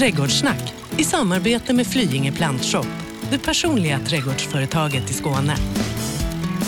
[0.00, 2.86] Trädgårdssnack i samarbete med Flyinge Plantshop,
[3.30, 5.56] det personliga trädgårdsföretaget i Skåne.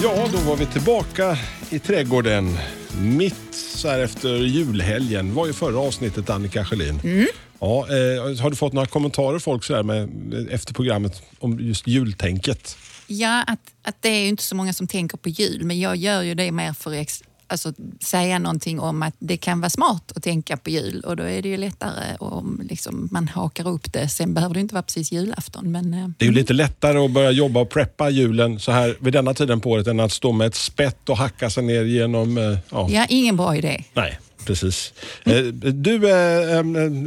[0.02, 1.38] Ja, då var vi tillbaka
[1.70, 2.58] i trädgården.
[3.00, 7.00] Mitt så här efter julhelgen var ju förra avsnittet Annika Sjölin.
[7.04, 7.26] Mm.
[7.60, 10.08] Ja, eh, har du fått några kommentarer folk så här med,
[10.50, 12.76] efter programmet om just jultänket?
[13.06, 15.96] Ja, att, att det är ju inte så många som tänker på jul, men jag
[15.96, 17.72] gör ju det mer för ex- alltså,
[18.04, 21.42] säga någonting om att det kan vara smart att tänka på jul och då är
[21.42, 24.08] det ju lättare om liksom, man hakar upp det.
[24.08, 25.72] Sen behöver det inte vara precis julafton.
[25.72, 28.96] Men, eh, Det är ju lite lättare att börja jobba och preppa julen så här
[29.00, 31.82] vid denna tiden på året än att stå med ett spett och hacka sig ner
[31.84, 32.38] genom...
[32.38, 32.88] eh, Ja.
[32.90, 33.84] ja, ingen bra idé.
[33.94, 34.92] Nej, precis.
[35.24, 35.34] Eh,
[35.74, 35.98] Du,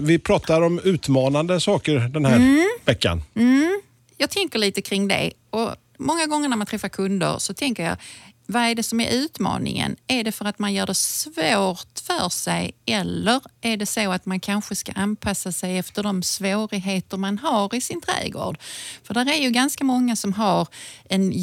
[0.02, 2.70] vi pratar om utmanande saker den här Mm.
[2.86, 3.22] veckan.
[4.18, 5.70] Jag tänker lite kring det och
[6.00, 7.98] många gånger när man träffar kunder så tänker jag,
[8.48, 9.96] vad är det som är utmaningen?
[10.08, 14.26] Är det för att man gör det svårt för sig eller är det så att
[14.26, 18.58] man kanske ska anpassa sig efter de svårigheter man har i sin trädgård?
[19.04, 20.68] För där är ju ganska många som har
[21.10, 21.34] en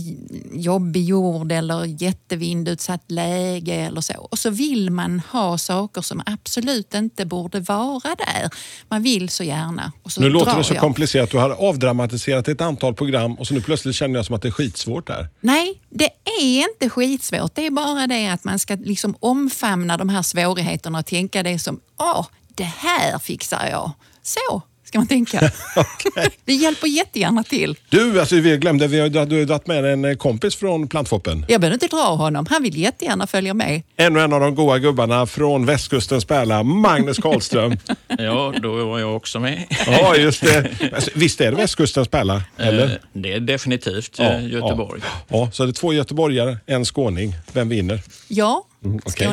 [0.53, 4.15] jobbig jord eller jättevindutsatt läge eller så.
[4.31, 8.51] Och så vill man ha saker som absolut inte borde vara där.
[8.89, 9.93] Man vill så gärna.
[10.03, 10.81] Och så Nu låter det så jag.
[10.81, 11.31] komplicerat.
[11.31, 14.49] Du har avdramatiserat ett antal program och så nu plötsligt känner jag som att det
[14.49, 15.29] är skitsvårt där.
[15.41, 17.55] Nej, det är inte skitsvårt.
[17.55, 21.59] Det är bara det att man ska liksom omfamna de här svårigheterna och tänka det
[21.59, 23.91] som, åh, det här fixar jag.
[24.23, 24.63] Så
[24.93, 25.51] ska man tänka.
[26.45, 27.77] Vi hjälper jättegärna till.
[27.89, 31.45] Du, alltså, vi glömde, vi har, du har dragit med en eh, kompis från Plantfoppen.
[31.49, 32.47] Jag behöver inte dra honom.
[32.51, 33.83] Han vill jättegärna följa med.
[33.97, 37.77] Ännu en av de goa gubbarna från västkustens pärla, Magnus Karlström.
[38.19, 39.65] Ja, då var jag också med.
[39.87, 40.71] ja, just det.
[40.95, 42.43] Alltså, visst är det västkustens pärla?
[42.57, 42.85] Eller?
[42.85, 45.01] Eh, Det är definitivt Ja, eh, Göteborg.
[45.05, 45.09] Ja.
[45.29, 47.35] ja, så det är två göteborgare, en skåning.
[47.53, 48.01] Vem vinner?
[48.29, 49.27] Ja, Mm, okej.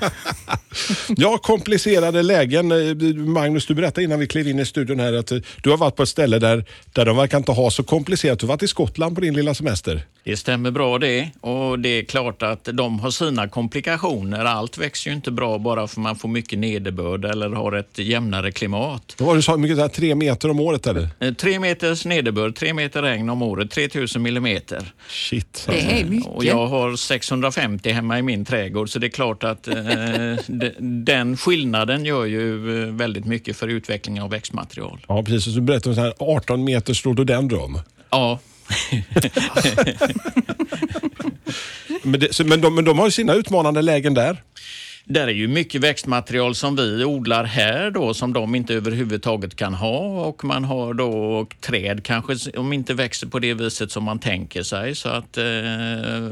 [1.16, 2.72] Ja, komplicerade lägen.
[2.72, 5.76] Eh, Magnus, du berättade innan vi klev in i studion här att eh, du har
[5.76, 8.38] varit på ett ställe där, där de verkar inte ha så komplicerat.
[8.38, 10.06] Du har varit i Skottland på din lilla semester.
[10.24, 11.30] Det stämmer bra det.
[11.40, 14.44] Och det är klart att de har sina komplikationer.
[14.44, 18.52] Allt växer ju inte bra bara för man får mycket nederbörd eller har ett jämnare
[18.52, 19.14] klimat.
[19.18, 21.08] Vad var det du sa, mycket, här, tre meter om året eller?
[21.20, 24.92] Eh, Tre meters nederbörd, tre meter regn om året, 3000 millimeter.
[25.08, 25.66] Shit.
[25.70, 26.30] Det är mycket.
[26.32, 29.74] Och jag har 650 hemma i min trädgård så det är klart att eh,
[30.46, 30.72] de-
[31.04, 35.04] den skillnaden gör ju eh, väldigt mycket för utveckling av växtmaterial.
[35.08, 35.46] Ja, precis.
[35.46, 37.78] Och så berättade du här 18 meters rhododendron.
[38.10, 38.38] Ja,
[42.02, 44.42] Men, det, men, de, men de har ju sina utmanande lägen där.
[45.04, 49.74] Där är ju mycket växtmaterial som vi odlar här då som de inte överhuvudtaget kan
[49.74, 54.18] ha och man har då träd kanske som inte växer på det viset som man
[54.18, 54.94] tänker sig.
[54.94, 55.44] Så att eh,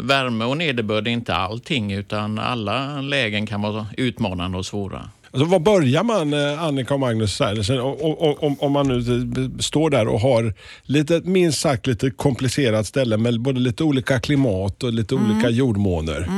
[0.01, 5.09] värme och nederbörd är inte allting utan alla lägen kan vara utmanande och svåra.
[5.33, 8.89] Alltså, var börjar man, eh, Annika och Magnus, så här, Sen, o- o- om, man
[8.89, 13.85] nu eh, står där och har lite, minst sagt lite komplicerat ställe med både lite
[13.85, 16.29] olika klimat och lite olika jordmåner.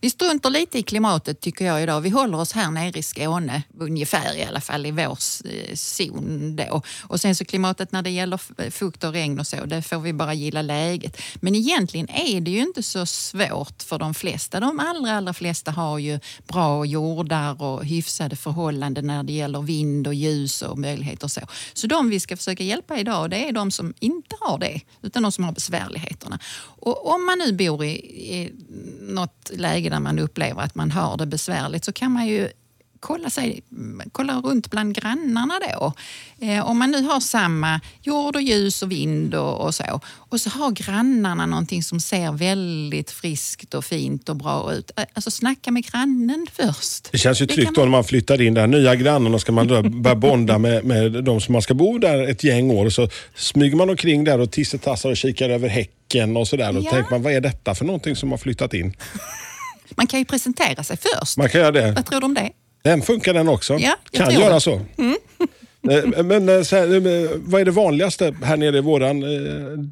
[0.00, 2.00] Vi struntar lite i klimatet tycker jag idag.
[2.00, 6.56] Vi håller oss här nere i Skåne, ungefär i alla fall i vår eh, zon
[6.56, 6.82] då.
[7.02, 10.12] Och sen så klimatet när det gäller fukt och regn och så, det får vi
[10.12, 11.20] bara gilla läget.
[11.34, 14.60] Men egentligen är det ju inte så svårt för de flesta.
[14.60, 20.06] De allra, allra flesta har ju bra jordar och hyfsade förhållanden när det gäller vind
[20.06, 21.40] och ljus och möjligheter och så.
[21.72, 25.22] Så de vi ska försöka hjälpa idag, det är de som inte har det, utan
[25.22, 26.38] de som har besvärligheterna.
[26.78, 27.90] Och om man nu bor i,
[28.32, 28.52] i
[29.06, 32.48] något läge där man upplever att man har det besvärligt så kan man ju
[33.00, 33.62] kolla, sig,
[34.12, 35.92] kolla runt bland grannarna då.
[36.46, 40.40] Eh, om man nu har samma jord och ljus och vind och, och så och
[40.40, 44.90] så har grannarna någonting som ser väldigt friskt och fint och bra ut.
[44.96, 47.08] Eh, Alltså snacka med grannen först.
[47.12, 49.40] Det känns ju tryggt kan då man- när man flyttar in där, nya grannen och
[49.40, 52.70] ska man då börja bonda med, med de som man ska bo där ett gäng
[52.70, 52.90] år.
[52.90, 56.72] Så smyger man omkring där och tissetassar och kikar över häcken och sådär.
[56.72, 56.90] Då Ja.
[56.90, 58.96] tänker man, vad är detta för någonting som har flyttat in?
[59.96, 61.36] Man kan ju presentera sig först.
[61.36, 61.92] Man kan göra det.
[61.92, 62.50] Vad tror du om det?
[62.86, 63.78] Den funkar den också.
[63.78, 64.60] Ja, kan göra det.
[64.60, 64.80] så.
[65.90, 69.20] Eh, Men eh, så här, eh, vad är det vanligaste här nere i våran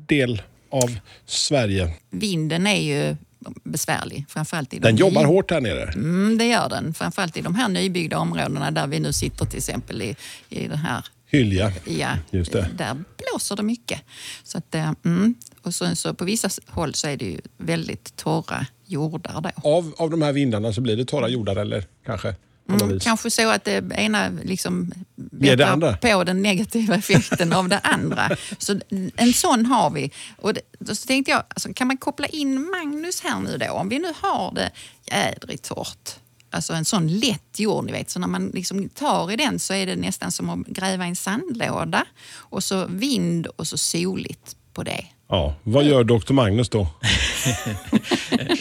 [0.06, 1.94] del av Sverige?
[2.10, 3.16] Vinden är ju
[3.64, 4.24] besvärlig.
[4.28, 5.82] Framförallt i de Den jobbar ny- hårt här nere.
[5.82, 6.94] Mm, det gör den.
[6.94, 10.16] Framförallt i de här nybyggda områdena där vi nu sitter till exempel i,
[10.48, 11.72] i den här Hylja.
[11.84, 12.70] Ja, Just det.
[12.78, 14.00] där blåser det mycket.
[14.44, 14.74] Så att,
[15.04, 15.34] mm.
[15.62, 19.68] Och så, så på vissa håll så är det ju väldigt torra jordar då.
[19.70, 22.34] Av, av de här vindarna så blir det torra jordar eller kanske?
[22.68, 25.96] Mm, kanske så att det ena liksom bättrar andra?
[25.96, 28.36] på den negativa effekten av det andra.
[28.58, 28.80] Så
[29.16, 30.10] en sån har vi.
[30.36, 30.60] Och det,
[30.94, 33.72] så tänkte jag, alltså, kan man koppla in Magnus här nu då?
[33.72, 34.70] Om vi nu har det
[35.10, 36.10] jädrigt torrt.
[36.50, 38.10] alltså en sån lätt jord, ni vet.
[38.10, 41.08] Så när man liksom tar i den så är det nästan som att gräva i
[41.08, 42.04] en sandlåda.
[42.34, 45.06] Och så vind och så soligt på det.
[45.28, 46.86] Ja, vad gör doktor Magnus då?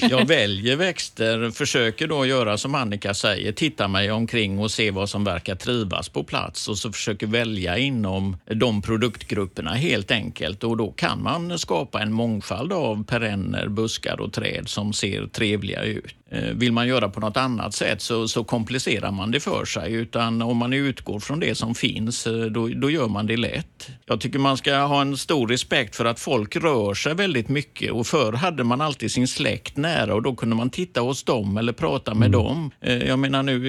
[0.10, 5.10] jag väljer växter, försöker då göra som Annika säger, titta mig omkring och se vad
[5.10, 10.64] som verkar trivas på plats och så försöker välja inom de produktgrupperna helt enkelt.
[10.64, 15.84] Och då kan man skapa en mångfald av perenner, buskar och träd som ser trevliga
[15.84, 16.16] ut.
[16.34, 19.94] Eh, vill man göra på något annat sätt så, så, komplicerar man det för sig.
[19.94, 23.90] Utan om man utgår från det som finns, eh, då, då, gör man det lätt.
[24.06, 27.92] Jag tycker man ska ha en stor respekt för att folk rör sig väldigt mycket.
[27.92, 31.58] Och Förr hade man alltid sin släkt nära och då kunde man titta hos dem
[31.58, 32.32] eller prata med mm.
[32.32, 32.72] dem.
[32.82, 33.60] Eh, jag menar nu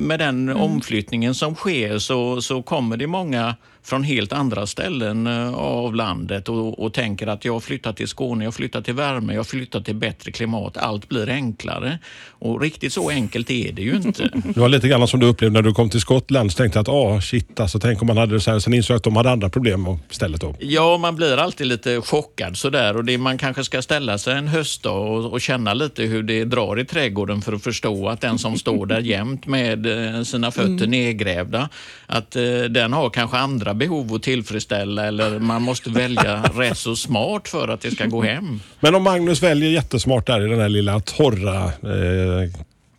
[0.00, 0.62] med den mm.
[0.62, 6.48] omflyttningen som sker så, så kommer det många från helt andra ställen eh, av landet
[6.48, 9.94] och, och tänker att jag flyttar till Skåne, jag flyttar till värme, jag flyttar till
[9.94, 10.76] bättre klimat.
[10.76, 11.98] Allt blir enklare.
[12.30, 14.30] Och riktigt så enkelt är det ju inte.
[14.54, 16.52] Det var lite grann som du upplevde när du kom till Skottland.
[16.52, 18.58] Så tänkte att ah, shit, alltså, tänk om man hade det så här.
[18.58, 20.40] Sen insåg att de hade andra problem istället.
[20.40, 20.54] Då.
[20.58, 22.96] Ja, man blir alltid lite chockad sådär.
[22.96, 26.44] Och det, man kanske ska ställa sig en höstdag och, och känna lite hur det
[26.44, 29.86] drar i trädgården för att förstå att den som står där jämt med
[30.16, 30.90] eh, sina fötter mm.
[30.90, 31.68] nedgrävda,
[32.06, 36.96] att eh, den har kanske andra behov att tillfredsställa eller man måste välja rätt så
[36.96, 38.60] smart för att det ska gå hem.
[38.80, 42.50] Men om Magnus väljer jättesmart där i den här lilla torra, eh,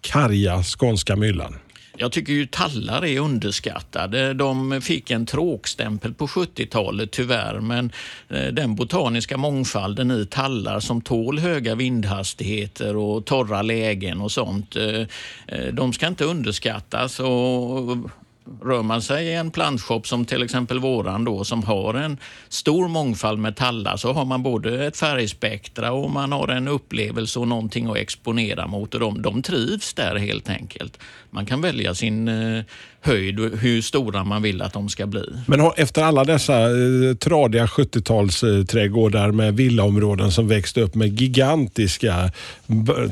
[0.02, 1.56] karga skånska myllan.
[2.02, 4.34] Jag tycker ju tallar är underskattade.
[4.34, 7.92] De fick en tråkstämpel på 70-talet tyvärr, men
[8.30, 14.76] eh, den botaniska mångfalden i tallar som tål höga vindhastigheter och torra lägen och sånt,
[14.76, 15.02] eh,
[15.48, 17.20] eh, de ska inte underskattas.
[17.20, 17.98] Och
[18.62, 22.18] Rör man sig i en plantshop som till exempel våran då, som har en
[22.50, 27.40] stor mångfald med tallar så har man både ett färgspektra och man har en upplevelse
[27.40, 31.00] och någonting att exponera mot och de, de trivs där helt enkelt.
[31.32, 32.64] Man kan välja sin eh,
[33.02, 35.24] höjd och hur stora man vill att de ska bli.
[35.48, 42.32] Men efter alla dessa eh, tradiga 70-talsträdgårdar med villaområden som växte upp med gigantiska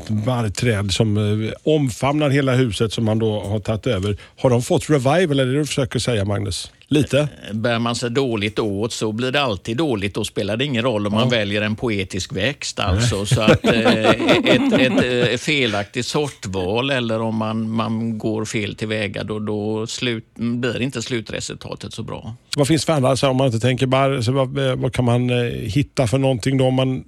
[0.07, 4.17] barrträd som eh, omfamnar hela huset som man då har tagit över.
[4.37, 6.71] Har de fått revival, är det du försöker säga Magnus?
[6.89, 7.19] Lite.
[7.19, 10.13] Eh, bär man sig dåligt åt så blir det alltid dåligt.
[10.15, 11.19] Då spelar det ingen roll om ja.
[11.19, 12.79] man väljer en poetisk växt.
[12.79, 18.45] Alltså, så att, eh, ett, ett, ett, eh, felaktigt sortval eller om man, man går
[18.45, 22.35] fel tillväga då, då slut, blir inte slutresultatet så bra.
[22.55, 25.29] Vad finns för andra, alltså, om man inte tänker barr, så vad, vad, kan man
[25.63, 27.03] hitta för någonting då om man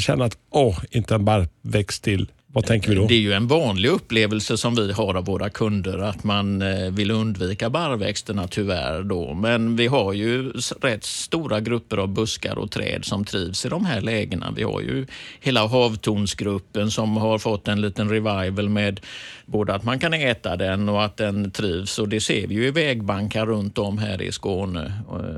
[0.00, 2.28] känner att åh, inte en barrväxt till?
[2.54, 3.06] Vad tänker vi då?
[3.06, 6.90] Det är ju en vanlig upplevelse som vi har av våra kunder att man eh,
[6.90, 9.02] vill undvika barrväxterna tyvärr.
[9.02, 9.34] Då.
[9.34, 13.84] Men vi har ju rätt stora grupper av buskar och träd som trivs i de
[13.84, 14.52] här lägena.
[14.56, 15.06] Vi har ju
[15.40, 19.00] hela havtornsgruppen som har fått en liten revival med
[19.46, 21.98] både att man kan äta den och att den trivs.
[21.98, 24.92] Och det ser vi ju i vägbankar runt om här i Skåne.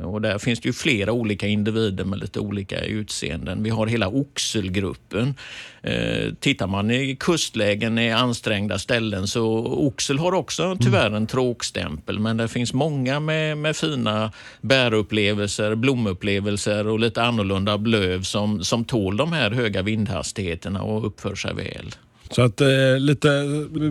[0.05, 3.63] Och där finns det ju flera olika individer med lite olika utseenden.
[3.63, 5.35] Vi har hela oxelgruppen.
[5.83, 12.19] Eh, tittar man i kustlägen i ansträngda ställen så oxel har också tyvärr en tråkstämpel
[12.19, 18.85] men det finns många med, med fina bärupplevelser, blomupplevelser och lite annorlunda löv som, som
[18.85, 21.95] tål de här höga vindhastigheterna och uppför sig väl.
[22.31, 23.31] Så att eh, lite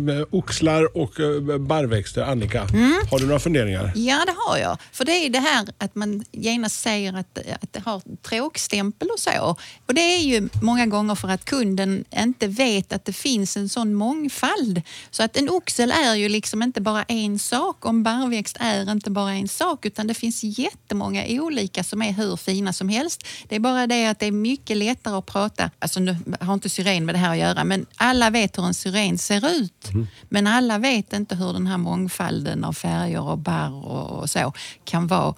[0.10, 2.22] eh, oxlar och eh, barrväxter.
[2.22, 2.94] Annika, mm.
[3.12, 3.92] har du några funderingar?
[3.96, 4.78] Ja, det har jag.
[4.92, 9.20] För det är det här att man genast säger att, att det har tråkstämpel och
[9.20, 9.58] så.
[9.86, 13.70] Och det är ju många gånger för att kunden inte vet att det finns en
[13.70, 14.82] sån mångfald.
[15.12, 18.92] Så att en oxel är ju liksom inte bara en sak och en barrväxt är
[18.92, 23.28] inte bara en sak utan det finns jättemånga olika som är hur fina som helst.
[23.48, 26.70] Det är bara det att det är mycket lättare att prata, alltså nu har inte
[26.70, 29.90] syren med det här att göra, men alla alla vet hur en syren ser ut.
[29.94, 30.08] Mm.
[30.30, 34.54] Men alla vet inte hur den här mångfalden av färger och barr och så
[34.84, 35.36] kan vara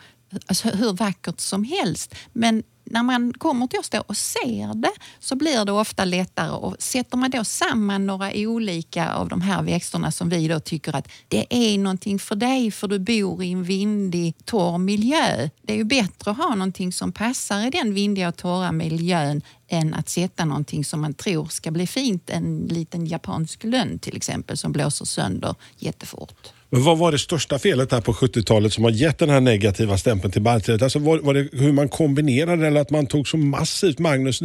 [0.47, 2.15] alltså hur vackert som helst.
[2.33, 6.49] Men när man kommer till oss då och ser det så blir det ofta lättare.
[6.49, 10.95] Och sätter man då samman några olika av de här växterna som vi då tycker
[10.95, 15.49] att det är någonting för dig för du bor i en vindig, torr miljö.
[15.61, 19.41] Det är ju bättre att ha någonting som passar i den vindiga och torra miljön
[19.67, 22.29] än att sätta någonting som man tror ska bli fint.
[22.29, 26.53] En liten japansk lönn till exempel som blåser sönder jättefort.
[26.69, 29.97] Men vad var det största felet här på 70-talet som har gett den här negativa
[29.97, 30.81] stämpeln till barrträdet?
[30.81, 34.41] Alltså var, var, det hur man kombinerade eller att man tog så massivt Magnus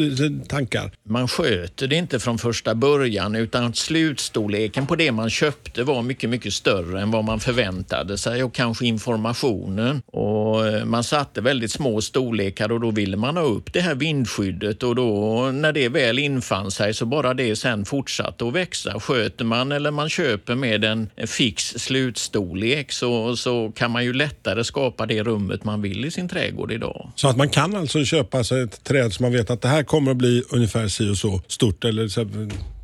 [0.49, 0.93] tankar?
[1.09, 6.31] Man sköter det inte från första början utan slutstorleken på det man köpte var mycket,
[6.31, 10.03] mycket större än vad man förväntade sig och kanske informationen.
[10.07, 13.95] Och eh, man satte väldigt små storlekar och då ville man ha upp det här
[13.95, 18.53] vindskyddet och då då när det väl infann sig så bara det sen fortsatte att
[18.53, 19.01] växa.
[19.01, 24.65] Sköter man eller man köper med en fix slutstorlek så, så kan man ju lättare
[24.65, 27.13] skapa det rummet man vill i sin trädgård idag.
[27.15, 29.83] Så att man kan alltså köpa sig ett träd som man vet att det här
[29.83, 32.25] kommer att bli ungefär si och så stort eller så,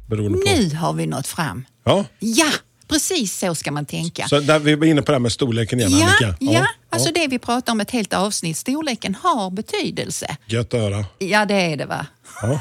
[0.09, 0.57] beroende på...
[0.57, 1.65] Nu har vi nått fram.
[1.85, 2.51] Ja, Ja,
[2.89, 4.29] precis så ska man tänka.
[4.29, 6.37] så där, vi var inne på det här med storleken igen Ja, Annika.
[6.41, 10.37] ja, alltså det vi pratar om ett helt avsnitt, storleken har betydelse.
[10.47, 11.05] Gött att höra.
[11.19, 12.07] Ja, det är det va?
[12.43, 12.61] Ja,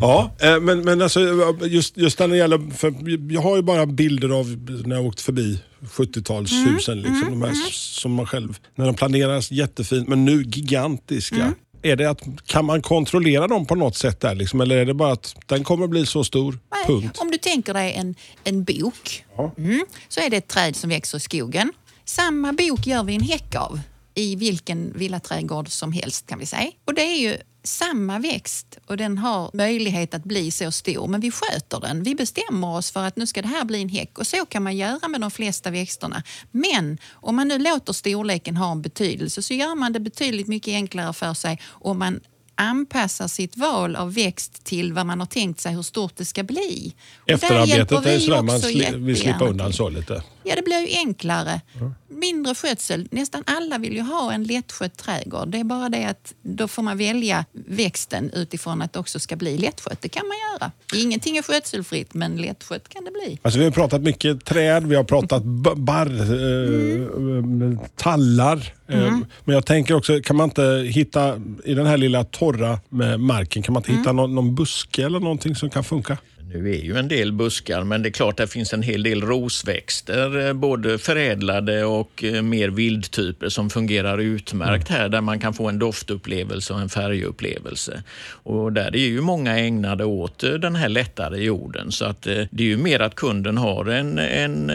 [0.00, 1.20] ja eh, men, men alltså,
[1.62, 2.70] just, just när det gäller...
[2.76, 2.94] För
[3.32, 4.46] jag har ju bara bilder av
[4.84, 6.92] när jag åkt förbi 70-talshusen.
[6.92, 8.58] Mm, liksom, de här som man själv...
[8.74, 11.52] När de planeras jättefint, men nu gigantiska.
[11.86, 14.34] Är det att, kan man kontrollera dem på något sätt där?
[14.34, 16.58] Liksom, eller är det bara att den kommer bli så stor?
[16.72, 17.18] Nej, Punkt.
[17.18, 18.14] Om du tänker dig en,
[18.44, 19.52] en bok, Ja.
[19.58, 21.72] mm, så är det ett träd som växer i skogen.
[22.04, 23.80] Samma bok gör vi en häck av
[24.16, 26.70] i vilken villaträdgård som helst kan vi säga.
[26.84, 31.20] Och det är ju samma växt och den har möjlighet att bli så stor men
[31.20, 32.02] vi sköter den.
[32.02, 34.62] Vi bestämmer oss för att nu ska det här bli en häck och så kan
[34.62, 36.22] man göra med de flesta växterna.
[36.50, 40.72] Men om man nu låter storleken ha en betydelse så gör man det betydligt mycket
[40.74, 42.20] enklare för sig om man
[42.54, 46.42] anpassar sitt val av växt till vad man har tänkt sig hur stort det ska
[46.42, 46.94] bli.
[47.26, 50.22] Efterarbetet är vi sådär man sli, slippa jättegärna undan så lite.
[50.48, 51.60] Ja, det blir ju enklare.
[52.08, 53.08] Mindre skötsel.
[53.10, 55.48] Nästan alla vill ju ha en lättskött trädgård.
[55.48, 59.36] Det är bara det att då får man välja växten utifrån att det också ska
[59.36, 60.02] bli lättskött.
[60.02, 60.72] Det kan man göra.
[61.02, 63.38] Ingenting är skötselfritt, men lättskött kan det bli.
[63.42, 65.42] Alltså, vi har pratat mycket träd, vi har pratat
[65.76, 68.74] barr, eh, tallar.
[68.88, 73.20] Eh, men jag tänker också, kan man inte hitta i den här lilla torra med
[73.20, 76.18] marken, kan man inte hitta någon, någon buske eller någonting som kan funka?
[76.56, 79.22] Nu är ju en del buskar, men det är klart det finns en hel del
[79.22, 85.54] rosväxter, eh, både förädlade och eh, mer vildtyper som fungerar utmärkt här, där man kan
[85.54, 88.02] få en doftupplevelse och en färgupplevelse.
[88.28, 92.62] Och där är ju många ägnade åt eh, den här lättare jorden, så att det
[92.62, 94.72] är ju mer att kunden har en, en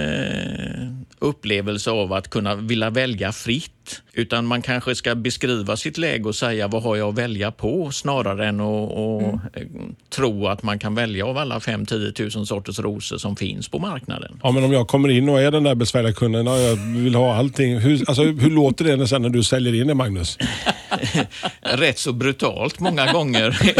[1.20, 3.81] upplevelse av att kunna vilja välja fritt.
[4.14, 7.92] Utan man kanske ska beskriva sitt läge och säga vad har jag att välja på
[7.92, 9.38] snarare än att och, eh,
[10.10, 14.40] tro att man kan välja av alla 5-10 tusen sorters rosor som finns på marknaden.
[14.44, 17.16] Ja, men om jag kommer in och är den där besvärliga kunden och jag vill
[17.16, 17.78] ha allting.
[17.80, 20.38] Hur, alltså, hur låter det sen när du säljer in det, Magnus?
[21.62, 23.58] Rätt så brutalt många gånger.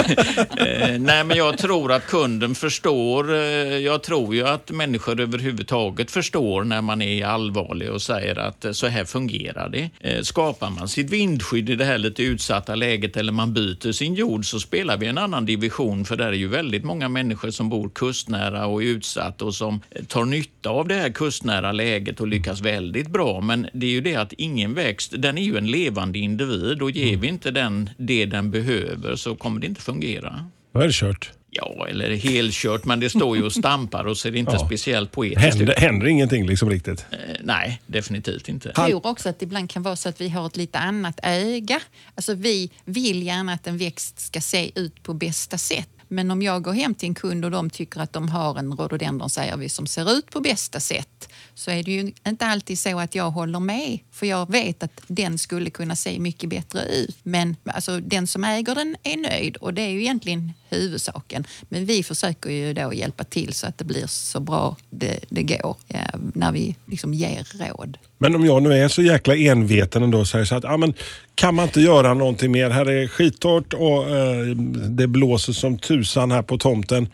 [0.62, 3.34] Eh, Nej, men jag tror att kunden förstår.
[3.36, 3.38] eh,
[3.78, 8.88] Jag tror ju att människor överhuvudtaget förstår när man är allvarlig och säger att så
[8.88, 9.90] här fungerar det.
[10.00, 14.14] Eh, Skapar man sitt vindskydd i det här lite utsatta läget eller man byter sin
[14.14, 17.70] jord så spelar vi en annan division för där är ju väldigt många människor som
[17.70, 22.22] bor kustnära och är utsatta och som eh, tar nytta av det här kustnära läget
[22.22, 23.42] och lyckas väldigt bra.
[23.42, 26.92] Men det är ju det att ingen växt, den är ju en levande individ och
[26.92, 30.46] ger vi inte den det den behöver så kommer det inte fungera.
[30.74, 31.32] Då är det kört.
[31.54, 34.66] Ja, eller helkört, men det står ju och stampar och ser inte Ja.
[34.66, 37.06] speciellt poetiskt Händer, händer ingenting liksom riktigt.
[37.12, 38.72] Eh, Nej, definitivt inte.
[38.76, 41.20] Jag tror också att det ibland kan vara så att vi har ett lite annat
[41.24, 41.80] öga.
[42.16, 45.90] Alltså vi vill gärna att en växt ska se ut på bästa sätt.
[46.08, 48.74] Men om jag går hem till en kund och de tycker att de har en
[48.74, 51.30] rhododendron, säger vi, som ser ut på bästa sätt,
[51.62, 54.00] så är det ju inte alltid så att jag håller med.
[54.12, 57.18] För jag vet att den skulle kunna se mycket bättre ut.
[57.24, 61.48] Men alltså, den som äger den är nöjd och det är ju egentligen huvudsaken.
[61.70, 65.44] Men vi försöker ju då hjälpa till så att det blir så bra det, det
[65.44, 66.00] går ja,
[66.34, 67.98] när vi liksom ger råd.
[68.18, 70.94] Men om jag nu är så jäkla enveten ändå och säger så att ja, men,
[71.36, 72.70] kan man inte göra någonting mer?
[72.70, 74.46] Här är skittorrt och eh,
[74.90, 77.08] det blåser som tusan här på tomten.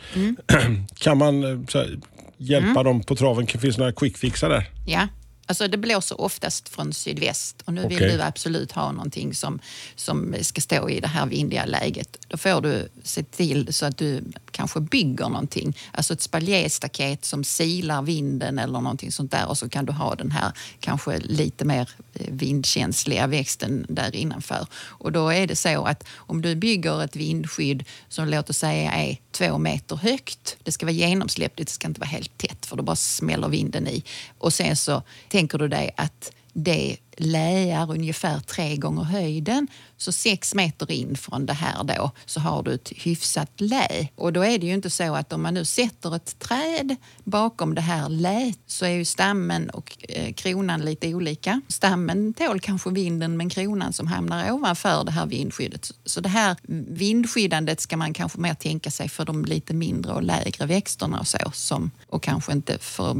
[0.97, 1.97] kan man eh, så här,
[2.37, 3.47] hjälpa dem på traven?
[3.47, 4.69] Finns det några quickfixar där?
[4.85, 5.07] Ja,
[5.45, 8.17] alltså det blåser oftast från sydväst och nu vill Okej.
[8.17, 9.59] du absolut ha någonting som,
[9.95, 12.17] som ska stå i det här vindiga läget.
[12.27, 17.43] Då får du se till så att du kanske bygger någonting, alltså ett spaljéstaket som
[17.43, 21.65] silar vinden eller någonting sånt där och så kan du ha den här kanske lite
[21.65, 24.67] mer eh, vindkänsliga växten där innanför.
[24.73, 28.91] Och då är det så att om du bygger ett vindskydd som låt oss säga
[28.91, 32.75] är två meter högt, det ska vara genomsläppligt, det ska inte vara helt tätt för
[32.75, 34.03] då bara smäller vinden i.
[34.37, 39.67] Och sen så tänker du dig att det läar ungefär tre gånger höjden.
[39.97, 44.07] Så sex meter in från det här då så har du ett hyfsat lä.
[44.15, 47.75] Och då är det ju inte så att om man nu sätter ett träd bakom
[47.75, 51.61] det här lät så är ju stammen och eh, kronan lite olika.
[51.67, 55.91] Stammen tål kanske vinden men kronan som hamnar ovanför det här vindskyddet.
[56.05, 56.55] Så det här
[56.87, 61.27] vindskyddandet ska man kanske mer tänka sig för de lite mindre och lägre växterna och
[61.27, 61.37] så.
[61.53, 63.17] Som, och kanske inte för att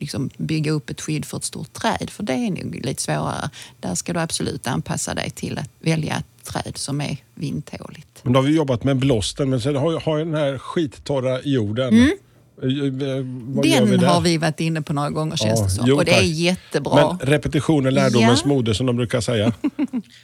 [0.00, 3.39] liksom, bygga upp ett skydd för ett stort träd för det är nog lite svårare
[3.40, 3.50] vidare.
[3.80, 8.20] Där ska du absolut anpassa dig till att välja ett träd som är vindtåligt.
[8.22, 11.40] Men då har vi jobbat med blåsten, men sen har, har jag den här skittorra
[11.42, 11.88] jorden.
[11.88, 12.10] Mm.
[12.62, 15.84] Den vi har vi varit inne på några gånger känns Ja, det som.
[15.88, 16.24] jo, och det är tack.
[16.24, 17.16] jättebra.
[17.20, 18.48] Men repetition är lärdomens Ja.
[18.48, 19.52] moder som de brukar säga.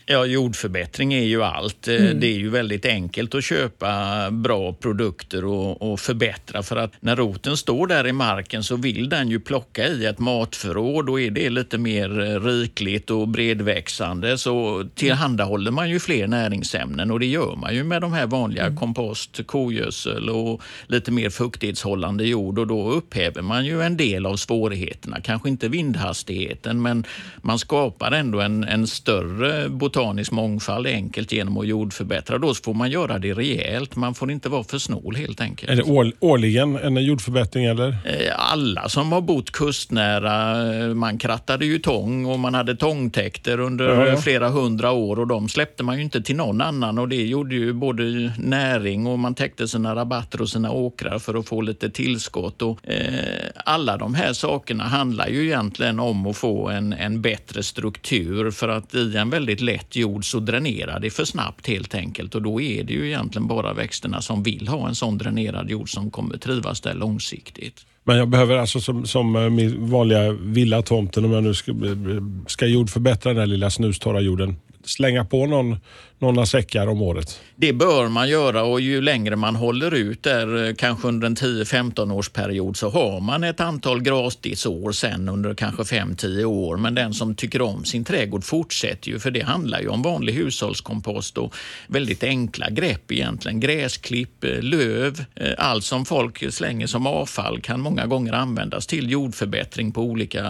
[0.07, 1.89] Ja, jordförbättring är ju allt.
[1.89, 2.21] Eh, Mm.
[2.21, 7.17] Det är ju väldigt enkelt att köpa bra produkter och, och förbättra för att när
[7.17, 11.31] roten står där i marken så vill den ju plocka i ett matförråd och är
[11.31, 17.27] det lite mer eh, rikligt och bredväxande så tillhandahåller man ju fler näringsämnen och det
[17.27, 18.77] gör man ju med de här vanliga Mm.
[18.79, 24.37] kompost, kogödsel och lite mer fuktighetshållande jord och då upphäver man ju en del av
[24.37, 25.21] svårigheterna.
[25.21, 27.05] Kanske inte vindhastigheten men
[27.43, 32.39] man skapar ändå en, en större botanisk mångfald enkelt genom att jordförbättra.
[32.39, 33.97] Då får man göra det rejält.
[33.97, 35.73] Man får inte vara för snål helt enkelt.
[35.73, 37.97] är det år, årligen en jordförbättring eller?
[38.49, 44.07] Alla som har bott kustnära, eh, man krattade ju tång och man hade tångtäkter under
[44.07, 47.27] Ja, flera hundra år och de släppte man ju inte till någon annan och det
[47.27, 51.61] gjorde ju både näring och man täckte sina rabatter och sina åkrar för att få
[51.61, 52.63] lite tillskott.
[52.63, 57.63] Och, eh, alla de här sakerna handlar ju egentligen om att få en, en bättre
[57.63, 62.35] struktur för att i en väldigt lätt jord så dränerar det för snabbt helt enkelt
[62.35, 65.91] och då är det ju egentligen bara växterna som vill ha en sån dränerad jord
[65.91, 67.87] som kommer trivas där långsiktigt.
[68.09, 71.77] Men jag behöver alltså som, som eh, min vanliga villatomten, om jag nu ska, eh,
[72.47, 75.77] ska jordförbättra den här lilla snustorra jorden, slänga på någon,
[76.19, 77.41] några säckar om året.
[77.57, 81.35] Det bör man göra och ju längre man håller ut där, eh, kanske under en
[81.37, 86.77] 10-15 års period, så har man ett antal grasdidsår sen under kanske 5-10 år.
[86.77, 90.33] Men den som tycker om sin trädgård fortsätter ju, för det handlar ju om vanlig
[90.33, 91.55] hushållskompost och
[91.87, 93.61] väldigt enkla grepp egentligen.
[93.61, 99.11] Gräsklipp, eh, löv, eh, allt som folk slänger som avfall kan många gånger användas till
[99.11, 100.45] jordförbättring på olika,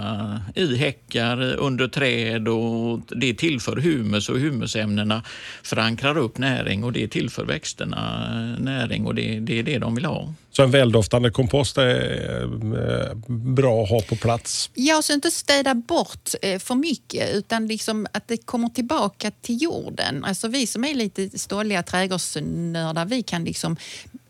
[0.55, 5.23] i häckar, under träd och det tillför humus och humusämnena
[5.67, 9.95] förankrar upp näring och det tillför växterna eh, näring och det, det är det de
[9.95, 10.35] vill ha.
[10.51, 14.71] Så en väldoftande kompost är eh, bra att ha på plats.
[14.75, 19.63] Ja, så inte städa bort eh, för mycket utan liksom att det kommer tillbaka till
[19.63, 20.25] jorden.
[20.25, 23.77] Alltså vi som är lite ståliga trädgårdsnördar, vi kan liksom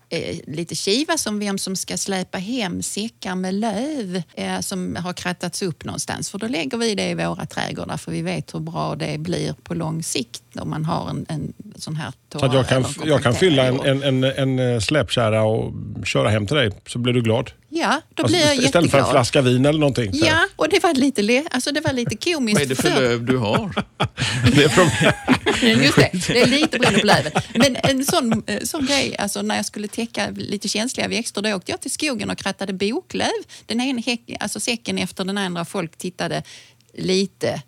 [0.08, 5.12] eh, lite kivas om vem som ska släpa hem säckar med löv eh, som har
[5.12, 6.30] krattats upp någonstans.
[6.30, 9.54] För då lägger vi det i våra trädgårdar för vi vet hur bra det blir
[9.62, 13.22] på lång sikt om man har en, en sån här Så att jag kan, jag
[13.22, 15.72] kan fylla en, en, en, en släpkärra och
[16.04, 17.50] köra hem till dig så blir du glad.
[17.78, 19.10] Ja, då Alltså, blir jag istället för en jätteglad.
[19.10, 20.12] flaska vin eller någonting.
[20.12, 20.26] så.
[20.26, 22.54] Ja, och det var lite, le- alltså det var lite komiskt.
[22.60, 23.70] Vad är det för löv du har?
[24.54, 25.82] Det är problem.
[25.84, 27.32] Just det, det är lite beroende på löven.
[27.54, 31.54] Men en sån, eh, sån grej, alltså när jag skulle täcka lite känsliga växter, då
[31.54, 33.28] åkte jag till skogen och krattade boklöv.
[33.66, 36.42] Den ena häck, alltså säcken efter den andra, folk tittade
[36.98, 37.62] lite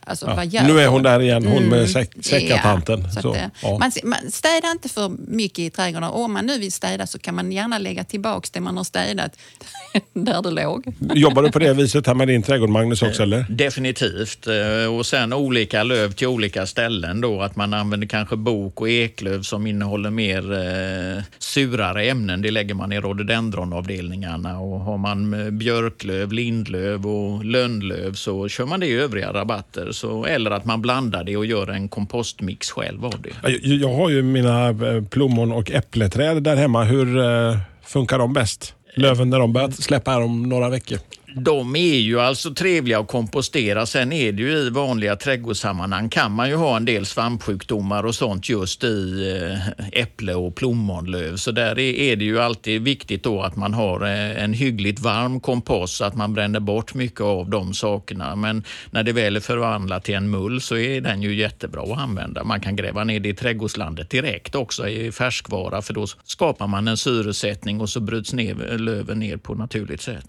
[0.00, 3.12] Alltså, Ja, vad gör nu är hon där igen, hon med säck, Ja, säckatanten.
[3.12, 3.78] så Så, att, eh, ja.
[3.78, 6.08] man, man städar inte för mycket i trädgården.
[6.08, 8.84] Och om man nu vill städa så kan man gärna lägga tillbaka det man har
[8.84, 9.32] städat
[10.12, 10.84] där det låg.
[11.14, 13.46] Jobbar du på det viset här med din trädgård Magnus också eller?
[13.48, 14.46] Definitivt.
[14.46, 17.20] Eh, Och sen olika löv till olika ställen.
[17.20, 22.42] Då, att man använder kanske bok och eklöv som innehåller mer eh, surare ämnen.
[22.42, 24.58] Det lägger man i rhododendronavdelningarna.
[24.60, 29.28] Och har man eh, björklöv, lindlöv och lönnlöv så kör man det i övriga
[29.68, 29.92] rabatter.
[29.92, 33.30] Så, eller att man blandar det och gör en kompostmix själv av det.
[33.42, 36.84] Jag, jag har ju mina eh, plommon och äppleträd där hemma.
[36.84, 38.74] Hur eh, funkar de bäst?
[38.96, 40.98] Löven när de börjar släppa här om några veckor.
[41.34, 43.86] De är ju alltså trevliga att kompostera.
[43.86, 48.14] Sen är det ju i vanliga trädgårdssammanhang kan man ju ha en del svampsjukdomar och
[48.14, 51.36] sånt just i eh, äpple och plommonlöv.
[51.36, 55.40] Så där är det ju alltid viktigt då att man har eh, en hyggligt varm
[55.40, 58.36] kompost så att man bränner bort mycket av de sakerna.
[58.36, 61.98] Men när det väl är förvandlat till en mull så är den ju jättebra att
[61.98, 62.44] använda.
[62.44, 66.88] Man kan gräva ner det i trädgårdslandet direkt också i färskvara för då skapar man
[66.88, 70.24] en syresättning och så bryts ner, löven ner på naturligt sätt.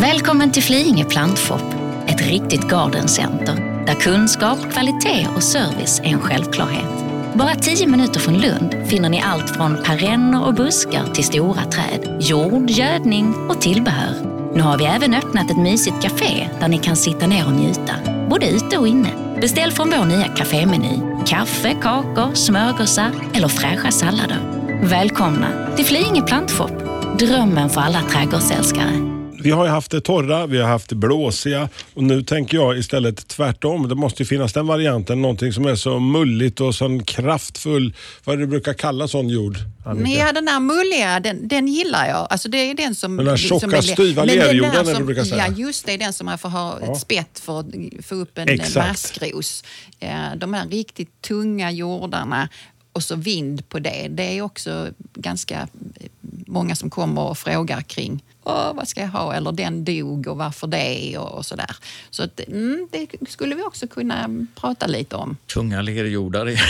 [0.00, 1.62] Välkommen Välkommen till Flyinge Plantshop,
[2.06, 7.04] ett riktigt gardencenter där kunskap, kvalitet och service är en självklarhet.
[7.34, 12.16] Bara tio minuter från Lund finner ni allt från perenner och buskar till stora träd,
[12.20, 14.14] jord, gödning och tillbehör.
[14.54, 17.94] Nu har vi även öppnat ett mysigt café där ni kan sitta ner och njuta,
[18.30, 19.10] både ute och inne.
[19.40, 21.00] Beställ från vår nya kafémeny.
[21.26, 24.38] Kaffe, kakor, smörgåsar eller fräscha sallader.
[24.82, 26.72] Välkomna till Flyinge Plantshop,
[27.18, 31.68] drömmen för alla trädgårdsälskare vi har ju haft det torra, vi har haft det blåsiga
[31.94, 33.88] och nu tänker jag istället tvärtom.
[33.88, 38.38] Det måste ju finnas den varianten, någonting som är så mulligt och sån kraftfull, vad
[38.38, 39.56] du brukar kalla sån jord?
[39.86, 40.02] Annika?
[40.02, 42.26] Men ja, den där mulliga, den, den gillar jag.
[42.30, 43.16] Alltså det är den som...
[43.16, 45.44] Den där som tjocka, är- styva lerjorden, som- du brukar säga.
[45.48, 45.96] Ja, just det.
[45.96, 46.92] Den som man får ha Ja.
[46.92, 47.66] ett spett för att
[48.02, 48.88] få upp en Exakt.
[48.88, 49.64] maskros.
[50.00, 52.48] Eh, De här riktigt tunga jordarna
[52.92, 54.06] och så vind på det.
[54.10, 55.54] Det är också ganska
[56.00, 56.06] eh,
[56.46, 59.34] många som kommer och frågar kring Åh, vad ska jag ha?
[59.34, 61.18] Eller den dog och varför det?
[61.18, 61.76] Och, och sådär.
[62.10, 65.36] Så att, mm, det skulle vi också kunna prata lite om.
[65.54, 66.60] Tunga lerjordar är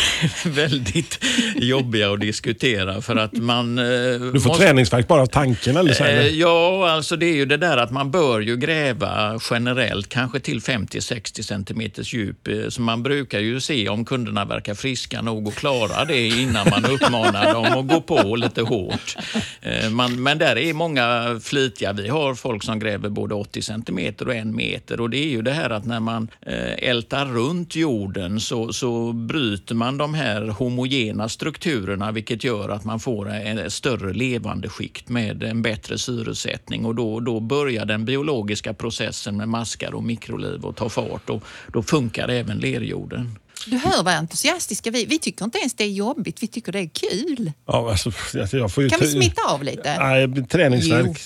[0.48, 1.24] väldigt
[1.56, 3.78] jobbiga att diskutera för att man...
[3.78, 3.84] eh,
[4.32, 6.04] Du får träningsvärk bara av tanken eller så?
[6.04, 6.30] Eh, eller?
[6.30, 10.60] Ja, alltså det är ju det där att man bör ju gräva generellt kanske till
[10.60, 12.48] 50-60 centimeters djup.
[12.48, 16.66] eh, Så man brukar ju se om kunderna verkar friska nog att klara det innan
[16.70, 19.16] man uppmanar dem att gå på lite hårt.
[19.62, 21.92] Eh, Man, men där är många flitiga.
[21.92, 25.42] Vi har folk som gräver både 80 centimeter och en meter och det är ju
[25.42, 30.48] det här att när man eh, ältar runt jorden så, så bryter man de här
[30.48, 36.84] homogena strukturerna vilket gör att man får en större levande skikt med en bättre syresättning
[36.84, 41.44] och då, då börjar den biologiska processen med maskar och mikroliv att ta fart och
[41.72, 43.38] då funkar även lerjorden.
[43.66, 46.78] Du hör vad entusiastiska vi Vi tycker inte ens det är jobbigt, vi tycker det
[46.78, 47.52] är kul.
[47.66, 49.98] Ja, alltså, alltså, jag får ju Kan vi smitta av lite?
[49.98, 51.20] Nej, träningsvärk.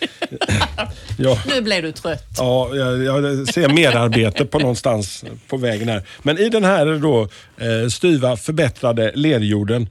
[1.18, 1.38] ja.
[1.46, 2.34] Nu blev du trött.
[2.36, 6.02] Ja, jag, jag ser merarbete på någonstans på vägen här.
[6.22, 7.22] Men i den här då
[7.56, 9.88] eh, styva förbättrade lerjorden.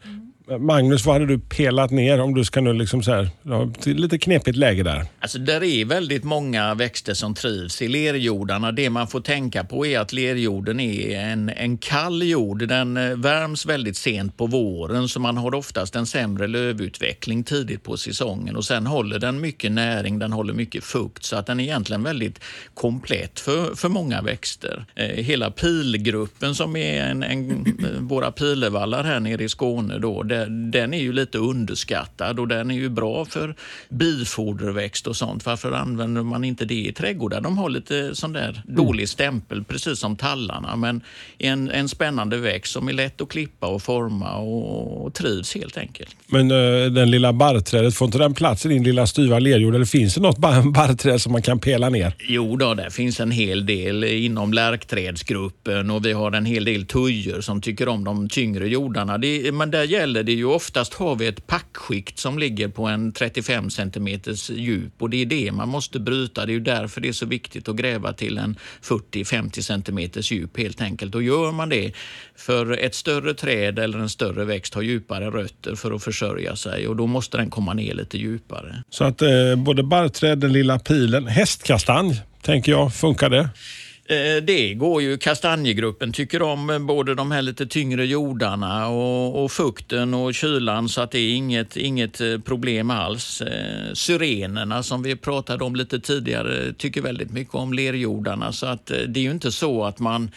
[0.57, 3.29] Magnus, vad hade du pelat ner om du ska nu liksom så här,
[3.93, 5.05] lite knepigt läge där.
[5.19, 8.71] Alltså där är väldigt många växter som trivs i lerjordarna.
[8.71, 12.67] Det man får tänka på är att lerjorden är en, en kall jord.
[12.67, 17.83] Den eh, värms väldigt sent på våren så man har oftast en sämre lövutveckling tidigt
[17.83, 21.59] på säsongen och sen håller den mycket näring, den håller mycket fukt så att den
[21.59, 22.39] är egentligen väldigt
[22.73, 24.85] komplett för, för många växter.
[24.95, 30.23] Eh, hela pilgruppen som är en, en, eh, våra pilevallar här nere i Skåne då,
[30.45, 33.55] den, är ju lite underskattad och den är ju bra för
[33.89, 35.45] bifoderväxt och sånt.
[35.45, 37.41] Varför använder man inte det i trädgårdar?
[37.41, 40.75] De har lite sån där dålig stämpel, precis som tallarna.
[40.75, 41.01] Men
[41.37, 45.77] en, en spännande växt som är lätt att klippa och forma och, och trivs helt
[45.77, 46.15] enkelt.
[46.27, 49.75] Men eh, den lilla barrträdet, får inte den plats i din lilla styva lerjord?
[49.75, 52.13] Eller finns det något bar- barrträd som man kan pela ner?
[52.19, 56.85] Jo då, där finns en hel del inom lärkträdsgruppen och vi har en hel del
[56.85, 59.17] tujor som tycker om de tyngre jordarna.
[59.17, 63.11] Det, men där gäller det ju oftast har vi ett packskikt som ligger på en
[63.11, 66.45] 35 centimeters djup och det är det man måste bryta.
[66.45, 70.57] Det är ju därför det är så viktigt att gräva till en 40-50 centimeters djup
[70.57, 71.15] helt enkelt.
[71.15, 71.93] Och gör man det
[72.35, 76.87] för ett större träd eller en större växt har djupare rötter för att försörja sig
[76.87, 78.83] och då måste den komma ner lite djupare.
[78.89, 83.49] Så att eh, både barrträd, den lilla pilen, hästkastanj, tänker jag, funkar det?
[84.09, 85.17] Eh, Det går ju.
[85.17, 90.89] Kastanjegruppen tycker om eh, både de här lite tyngre jordarna och, och fukten och kylan
[90.89, 93.41] så att det är inget, inget eh, problem alls.
[93.93, 99.19] Syrenerna som vi pratade om lite tidigare tycker väldigt mycket om lerjordarna så att det
[99.19, 100.31] är ju inte så att man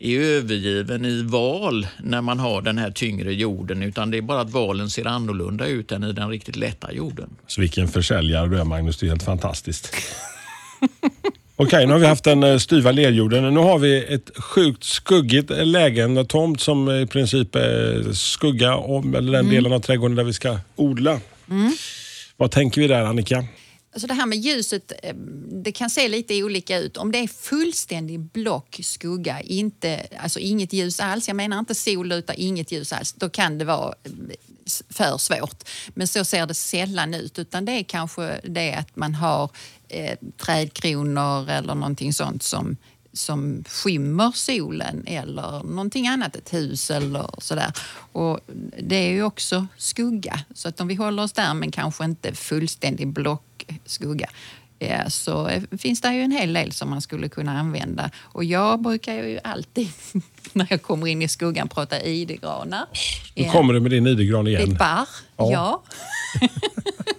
[0.00, 4.40] är övergiven i val när man har den här tyngre jorden utan det är bara
[4.40, 7.30] att valen ser annorlunda ut än i den riktigt lätta jorden.
[7.46, 9.94] Så vilken försäljare du är Magnus, det är helt fantastiskt.
[11.56, 13.54] Okej, nu har vi haft den eh, styva lerjorden.
[13.54, 19.14] Nu har vi ett sjukt skuggigt läge, en tomt som i princip är skugga om,
[19.14, 21.20] eller den delen av trädgården där vi ska odla.
[22.36, 23.44] Vad tänker vi där Annika?
[23.94, 25.14] Alltså det här med ljuset, eh,
[25.64, 26.96] det kan se lite olika ut.
[26.96, 32.12] Om det är fullständig block skugga, inte, alltså inget ljus alls, jag menar inte sol
[32.12, 34.10] utan inget ljus alls, då kan det vara eh,
[34.90, 35.68] för svårt.
[35.94, 39.50] Men så ser det sällan ut, utan det är kanske det att man har
[39.92, 42.76] eh, trädkronor eller någonting sånt som
[43.14, 47.72] som skymmer solen eller någonting annat, ett hus eller sådär.
[48.12, 48.40] Och
[48.82, 52.34] det är ju också skugga, så att om vi håller oss där men kanske inte
[52.34, 54.28] fullständig blockskugga
[54.78, 58.10] eh, så finns det ju en hel del som man skulle kunna använda.
[58.18, 59.88] Och jag brukar ju alltid
[60.52, 62.86] när jag kommer in i skuggan prata idegranar.
[63.34, 64.76] Nu kommer du med din idegran igen.
[64.78, 65.52] barr, Ja.
[65.52, 65.82] ja.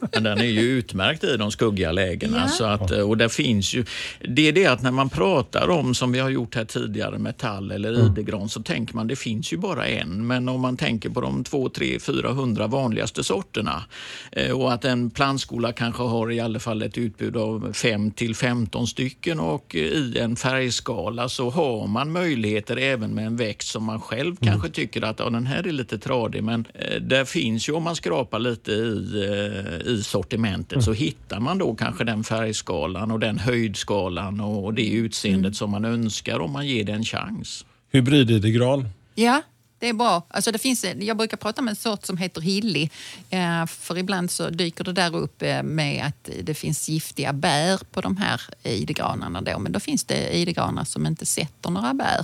[0.13, 2.37] Men den är ju utmärkt i de skuggiga lägena.
[2.37, 2.47] Ja.
[2.47, 3.85] Så att, och där finns ju,
[4.19, 7.71] det är det att när man pratar om, som vi har gjort här tidigare, metall
[7.71, 10.27] eller idegran, så tänker man det finns ju bara en.
[10.27, 13.83] Men om man tänker på de 2, 3, 400 vanligaste sorterna
[14.31, 18.35] eh, och att en plantskola kanske har i alla fall ett utbud av 5 till
[18.35, 23.69] 15 stycken och eh, i en färgskala så har man möjligheter även med en växt
[23.69, 27.25] som man själv kanske tycker att ja, den här är lite tradig men eh, där
[27.25, 31.75] finns ju om man skrapar lite i, eh, i i sortimentet så hittar man då
[31.75, 36.83] kanske den färgskalan och den höjdskalan och det utseendet som man önskar om man ger
[36.83, 37.65] det en chans.
[37.91, 38.89] Hybrid-idegran.
[39.15, 39.41] Ja,
[39.83, 40.23] det är bra.
[40.27, 42.89] Alltså det finns, jag brukar prata med en sort som heter hilli.
[43.29, 47.79] Eh, för ibland så dyker det där upp eh, med att det finns giftiga bär
[47.91, 49.41] på de här idegranarna.
[49.41, 49.59] Då.
[49.59, 52.19] Men då finns det idegranar som inte sätter några bär.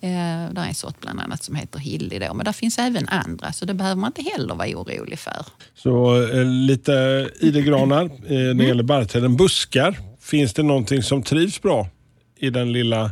[0.00, 2.18] Eh, det är en sort bland annat som heter hilli.
[2.18, 2.34] Då.
[2.34, 5.46] Men det finns även andra, så det behöver man inte heller vara orolig för.
[5.74, 8.66] Så lite idegranar när det Mm.
[8.66, 9.36] gäller barrträden.
[9.36, 9.98] Buskar.
[10.20, 11.88] Finns det någonting som trivs bra
[12.38, 13.10] i den lilla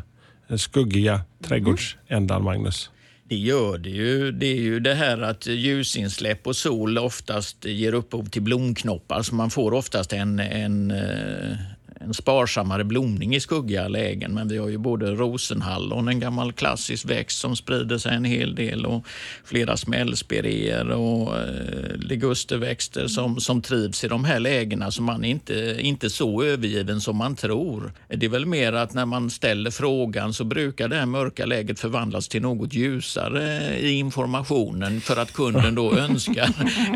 [0.57, 2.90] skuggiga trädgårdsändan, Magnus?
[3.32, 4.32] Det gör det ju.
[4.32, 9.34] Det är ju det här att ljusinsläpp och sol oftast ger upphov till blomknoppar så
[9.34, 11.56] man får oftast en, en, eh,
[12.04, 14.34] en sparsammare blomning i skuggiga lägen.
[14.34, 18.54] Men vi har ju både rosenhallon, en gammal klassisk växt som sprider sig en hel
[18.54, 19.06] del och
[19.44, 25.28] flera smällspiréer och eh, ligusterväxter som, som trivs i de här lägena så man är
[25.28, 27.92] inte, inte så övergiven som man tror.
[28.08, 31.80] Det är väl mer att när man ställer frågan så brukar det här mörka läget
[31.80, 36.48] förvandlas till något ljusare i informationen för att kunden då önskar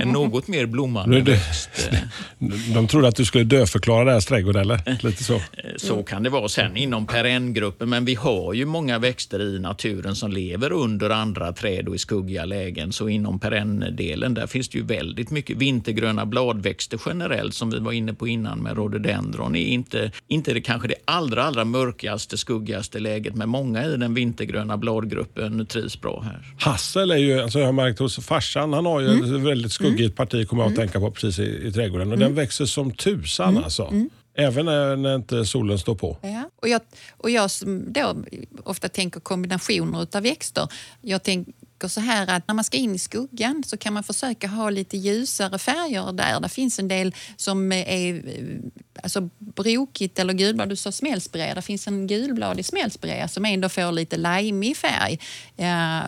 [0.03, 1.90] en något mer blommande växt.
[2.75, 4.96] De trodde att du skulle döförklara deras trädgård, eller?
[5.05, 5.41] Lite så.
[5.77, 10.17] Så kan det vara sen inom perenngruppen, men vi har ju många växter i naturen
[10.17, 12.93] som lever under andra träd och i skuggiga lägen.
[12.93, 17.93] Så inom perenndelen där finns det ju väldigt mycket vintergröna bladväxter generellt som vi var
[17.93, 19.57] inne på innan med rhododendron.
[19.57, 24.15] är inte, inte det kanske det allra, allra mörkaste, skuggigaste läget, men många i den
[24.15, 26.55] vintergröna bladgruppen trivs bra här.
[26.61, 30.17] Hassel är ju, alltså jag har märkt hos farsan, han har ju ett väldigt skuggigt
[30.17, 32.13] parti kommer jag att tänka på precis i, i trädgården.
[32.13, 33.93] Och den växer som tusan alltså.
[34.38, 36.16] Även när, när inte solen står på.
[36.22, 36.51] Ja.
[36.57, 36.81] Och, jag,
[37.16, 38.16] och jag som då
[38.64, 40.68] ofta tänker kombinationer av växter.
[41.01, 44.49] Jag tänker så här att när man ska in i skuggan så kan man försöka
[44.49, 46.40] ha lite ljusare färger där.
[46.40, 48.22] Det finns en del som är
[49.03, 50.68] alltså, brokigt eller gulblad.
[50.68, 51.55] Du sa smällspirea.
[51.55, 55.20] Det finns en gulbladig smällspirea som ändå får lite limeig färg.
[55.57, 56.03] Ja,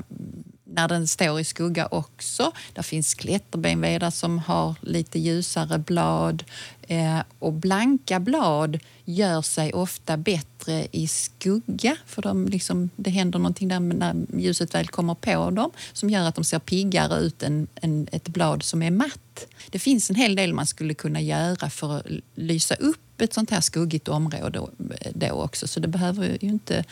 [0.79, 2.53] när den står i skugga också.
[2.73, 6.45] Där finns klätterbenvedar som har lite ljusare blad.
[6.83, 13.39] Eh, och blanka blad gör sig ofta bättre i skugga för de liksom, det händer
[13.39, 17.43] någonting där när ljuset väl kommer på dem som gör att de ser piggare ut
[17.43, 19.47] än, än ett blad som är matt.
[19.71, 23.51] Det finns en hel del man skulle kunna göra för att lysa upp ett sånt
[23.51, 24.59] här skuggigt område
[25.15, 26.85] då eh, också så det behöver ju inte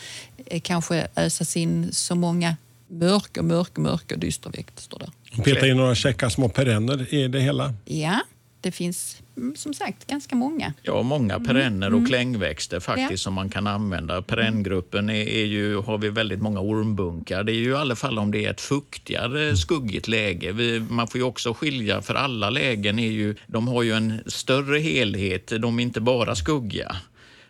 [0.47, 2.57] eh, kanske ösas in så många
[2.89, 5.43] mörka, mörka, mörka dystra växter där.
[5.43, 7.75] Peta in några käcka små perenner i det hela.
[7.85, 8.21] Ja,
[8.61, 10.73] det finns mm, som sagt ganska många.
[10.83, 13.13] Ja, många perenner och klängväxter faktiskt Mm.
[13.13, 13.17] Ja.
[13.19, 14.23] som man kan använda.
[14.23, 17.45] Perenngruppen är, är ju, har vi väldigt många ormbunkar.
[17.45, 20.53] Det är ju i alla fall om det är ett fuktigare, skuggigt läge.
[20.53, 24.21] Vi, man får ju också skilja, för alla lägen är ju, de har ju en
[24.27, 25.53] större helhet.
[25.61, 26.97] De är inte bara skuggiga.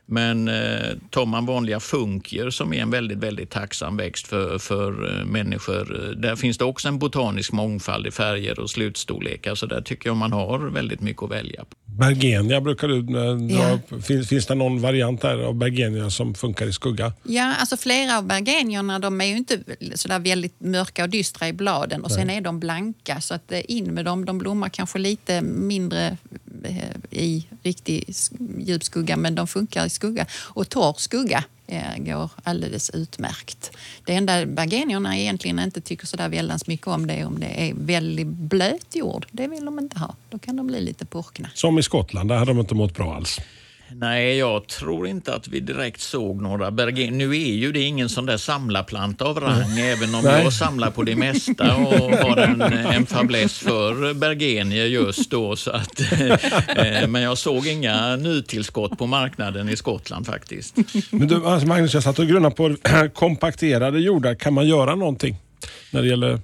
[0.09, 0.55] Men eh,
[1.11, 6.05] tar man vanliga funkier som är en väldigt, väldigt tacksam växt för, för eh, människor.
[6.05, 9.55] eh, Där finns det också en botanisk mångfald i färger och slutstorlekar.
[9.55, 11.77] Så där tycker jag man har väldigt mycket att välja på.
[11.85, 13.73] Bergenia brukar du eh, dra Ja.
[13.93, 14.05] upp.
[14.05, 17.13] Finns, finns det någon variant där av bergenia som funkar i skugga?
[17.23, 19.59] Ja, alltså flera av bergenierna de är ju inte
[19.95, 23.95] sådär väldigt mörka och dystra i bladen och sen är de blanka så att in
[23.95, 24.25] med dem.
[24.25, 26.17] De blommar kanske lite mindre
[26.67, 28.15] Eh, i riktig
[28.59, 30.27] djup skugga men de funkar i skugga.
[30.33, 33.71] Och torr skugga eh, går alldeles utmärkt.
[34.05, 37.75] Det enda bergenierna egentligen inte tycker sådär väldans mycket om det är om det är
[37.75, 39.27] väldigt blöt jord.
[39.31, 40.15] Det vill de inte ha.
[40.31, 41.51] Då kan de bli lite purkna.
[41.55, 43.41] Som i Skottland, där hade de inte mått bra alls.
[43.93, 47.11] Nej, jag tror inte att vi direkt såg några bergenier.
[47.11, 50.43] Nu är ju det ingen sån där samlarplanta av rang, även om Nej.
[50.43, 55.57] jag samlar på det mesta och har en, en fäbless för bergenier just då.
[55.57, 56.01] Så att,
[56.77, 60.77] eh, men jag såg inga nytillskott på marknaden i Skottland faktiskt.
[61.11, 62.77] Men du, alltså Magnus, jag satt och grunnade på
[63.15, 64.35] kompakterade jordar.
[64.35, 65.37] Kan man göra någonting
[65.91, 66.41] när det gäller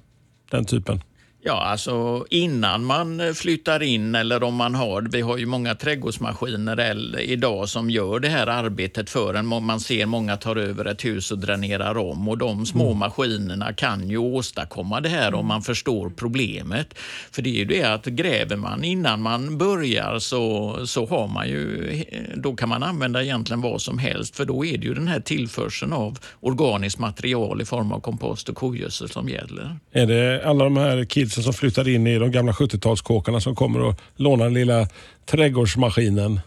[0.51, 1.01] den typen?
[1.45, 7.19] Ja, alltså innan man flyttar in eller om man har, vi har ju många trädgårdsmaskiner
[7.19, 9.45] idag som gör det här arbetet för en.
[9.45, 14.09] Man ser många tar över ett hus och dränerar om och de små maskinerna kan
[14.09, 16.93] ju åstadkomma det här om man förstår problemet.
[17.31, 21.49] För det är ju det att gräver man innan man börjar så, så har man
[21.49, 22.03] ju,
[22.35, 25.19] då kan man använda egentligen vad som helst för då är det ju den här
[25.19, 29.79] tillförseln av organiskt material i form av kompost och kogödsel som gäller.
[29.91, 33.55] Är det alla de här kidsen kidsen som flyttar in i de gamla 70-talskåkarna som
[33.55, 34.87] kommer och lånar den lilla
[35.25, 36.39] trädgårdsmaskinen?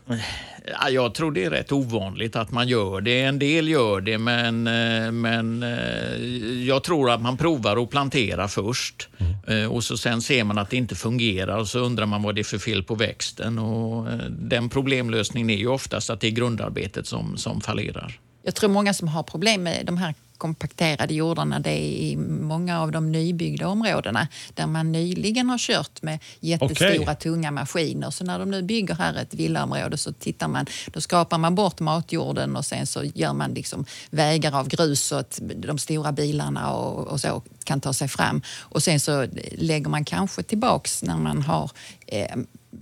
[0.81, 3.23] Ja, jag tror det är rätt ovanligt att man gör det.
[3.23, 8.49] En del gör det, men, eh, men eh, jag tror att man provar att plantera
[8.49, 9.09] först.
[9.19, 9.71] Mm.
[9.71, 12.41] Och så Sen ser man att det inte fungerar och så undrar man vad det
[12.41, 13.59] är för fel på växten.
[13.59, 18.21] Och den problemlösningen är ju oftast att det är grundarbetet som, som fallerar.
[18.43, 22.81] Jag tror många som har problem med de här kompakterade jordarna det är i många
[22.81, 27.15] av de nybyggda områdena där man nyligen har kört med jättestora okay.
[27.15, 28.11] tunga maskiner.
[28.11, 31.81] Så när de nu bygger här ett villaområde så tittar man, då skapar man bort
[31.81, 36.73] matjorden och sen så gör man liksom vägar av grus så att de stora bilarna
[36.73, 38.43] och, och så kan ta sig fram.
[38.59, 41.71] Och sen så lägger man kanske tillbaks när man har
[42.07, 42.37] eh,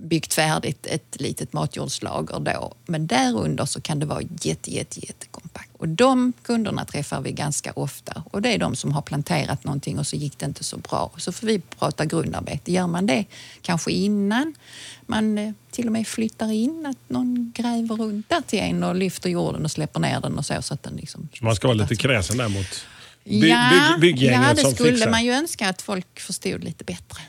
[0.05, 2.73] byggt färdigt ett litet matjordslager då.
[2.85, 5.69] Men därunder så kan det vara jätte, jätte, jättekompakt.
[5.77, 9.99] Och de kunderna träffar vi ganska ofta och det är de som har planterat någonting
[9.99, 11.11] och så gick det inte så bra.
[11.17, 12.71] Så får vi prata grundarbete.
[12.71, 13.25] Gör man det
[13.61, 14.53] kanske innan
[15.05, 18.95] man eh, till och med flyttar in, att någon gräver runt där till en och
[18.95, 20.61] lyfter jorden och släpper ner den och så.
[20.61, 22.85] så att den liksom man ska vara lite kräsen där mot
[23.23, 25.11] by, ja, bygg, bygggänget Ja, det skulle fixar.
[25.11, 27.21] man ju önska att folk förstod lite bättre.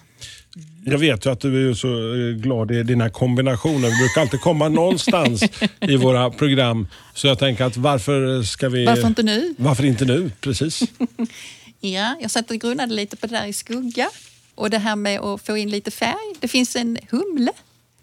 [0.85, 3.89] Jag vet ju att du är så eh, glad i dina kombinationer.
[3.89, 5.43] Vi brukar alltid komma någonstans
[5.81, 6.89] i våra program.
[7.15, 8.87] Så jag tänker att varför ska vi...
[8.87, 9.55] Varför inte nu?
[9.59, 10.31] Varför inte nu?
[10.41, 10.83] Precis.
[11.81, 14.09] ja, jag satt och grunnade lite på det där i skugga.
[14.55, 16.35] Och det här med att få in lite färg.
[16.41, 17.53] Det finns en humle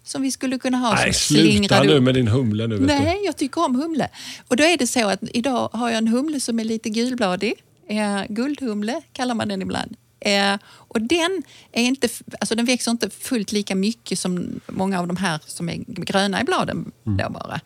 [0.04, 0.94] som vi skulle kunna ha.
[0.94, 2.80] Nej, sluta nu med din humle nu.
[2.80, 4.08] Nej, jag tycker om humle.
[4.48, 7.54] Och då är det så att idag har jag en humle som är lite gulbladig.
[7.88, 9.96] Eh, guldhumle kallar man den ibland.
[10.24, 12.08] Eh, och den, är inte,
[12.40, 16.40] alltså den växer inte fullt lika mycket som många av de här som är gröna
[16.40, 16.92] i bladen.
[17.06, 17.18] Mm.
[17.18, 17.60] Då bara.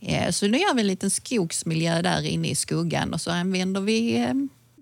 [0.00, 3.80] Eh, så nu gör vi en liten skogsmiljö där inne i skuggan och så använder
[3.80, 4.34] vi eh,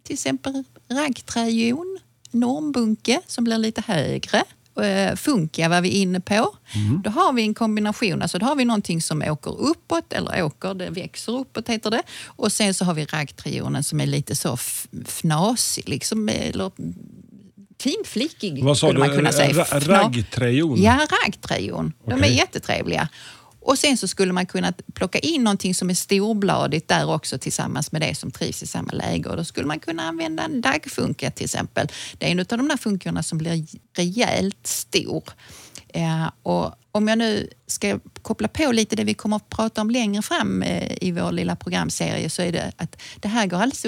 [0.03, 1.99] till exempel raggträjon,
[2.31, 4.45] normbunke som blir lite högre
[4.85, 6.57] eh, funka var vi inne på.
[6.75, 7.03] Mm.
[7.05, 10.75] Då har vi en kombination, alltså då har vi någonting som åker uppåt, eller åker,
[10.75, 12.03] det växer uppåt heter det.
[12.27, 14.57] Och sen så har vi raggtrionen som är lite så
[15.07, 16.71] fnasig, liksom, eller
[17.83, 19.64] finflickig Vad sa skulle man kunna säga.
[19.71, 20.83] Raggtrejon?
[20.83, 21.93] Ja, raggtrejon.
[22.07, 22.31] De okay.
[22.31, 23.09] är jättetrevliga.
[23.61, 27.92] Och sen så skulle man kunna plocka in någonting som är storbladigt där också tillsammans
[27.92, 29.29] med det som trivs i samma läge.
[29.29, 31.88] Och då skulle man kunna använda en daggfunka till exempel.
[32.18, 35.25] Det är en av de där funkorna som blir rejält stor.
[35.92, 39.90] Ja, och om jag nu ska koppla på lite det vi kommer att prata om
[39.90, 43.87] längre fram eh, i vår lilla programserie så är det att det här går alldeles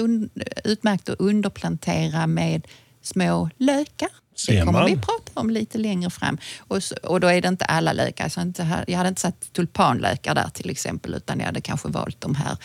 [0.63, 2.67] utmärkt att underplantera med
[3.01, 4.09] små lökar
[4.47, 6.37] det kommer vi prata om lite längre fram.
[6.57, 8.29] Och, så, och då är det inte alla lökar.
[8.29, 12.21] Så inte, jag hade inte satt tulpanlökar där till exempel utan jag hade kanske valt
[12.21, 12.57] de här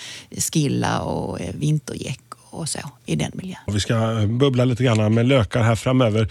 [0.53, 3.59] skilla och eh, vintergäck och så i den miljön.
[3.67, 6.29] Vi ska bubbla lite grann med lökar här framöver.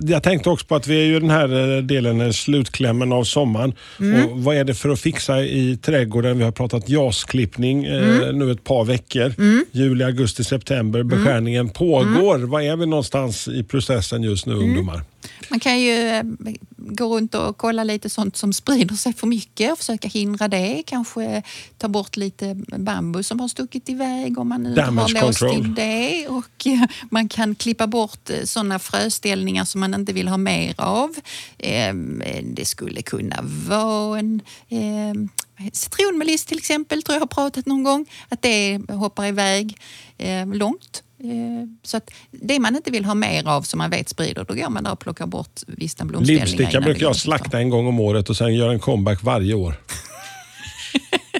[0.00, 3.24] Jag tänkte också på att vi är ju den här eh, delen, eh, slutklämmen av
[3.24, 3.72] sommaren.
[4.00, 4.26] Mm.
[4.26, 6.38] Och vad är det för att fixa i trädgården?
[6.38, 8.22] Vi har pratat jasklippning mm.
[8.22, 9.34] eh, nu ett par veckor.
[9.38, 9.64] Mm.
[9.72, 11.00] Juli, augusti, september.
[11.00, 11.08] Mm.
[11.08, 12.34] Beskärningen pågår.
[12.34, 12.50] Mm.
[12.50, 14.64] Var är vi någonstans i processen just nu mm.
[14.64, 15.02] ungdomar?
[15.48, 16.22] Man kan ju eh,
[16.76, 20.82] gå runt och kolla lite sånt som sprider sig för mycket och försöka hindra det.
[20.86, 21.42] Kanske
[21.78, 25.74] ta bort lite bambu som har stuckit iväg om man nu Damage har låst till
[25.74, 26.28] det.
[26.28, 30.74] Och eh, man kan klippa bort eh, sådana fröställningar som man inte vill ha mer
[30.78, 31.14] av.
[31.58, 35.28] Ehm, det skulle kunna vara en ehm,
[35.72, 38.06] citronmeliss till exempel, tror jag har pratat någon gång.
[38.28, 39.78] Att det hoppar iväg
[40.18, 41.02] ehm, långt.
[41.18, 44.54] Eh, så att det man inte vill ha mer av som man vet sprider, då
[44.54, 46.46] går man där och plockar bort vissa blomställningar.
[46.46, 49.74] Lipsticka brukar jag slakta en gång om året och sen göra en comeback varje år.